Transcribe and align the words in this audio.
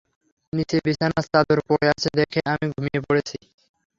নিচে 0.53 0.77
বিছানার 0.85 1.25
চাদর 1.27 1.59
পড়ে 1.69 1.87
আছে 1.93 2.09
দেখে, 2.19 2.39
আমি 2.53 2.65
ঘুমিয়ে 2.73 2.99
পড়েছি। 3.07 3.37